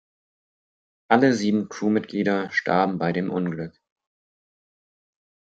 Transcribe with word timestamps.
Alle 1.09 1.31
sieben 1.35 1.69
Crewmitglieder 1.69 2.49
starben 2.49 2.97
bei 2.97 3.13
dem 3.13 3.29
Unglück. 3.29 3.79